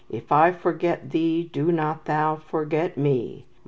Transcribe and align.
If 0.09 0.31
I 0.31 0.51
forget 0.51 1.11
Thee, 1.11 1.43
do 1.53 1.71
not 1.71 2.05
Thou 2.05 2.37
forget 2.37 2.97
me. 2.97 3.45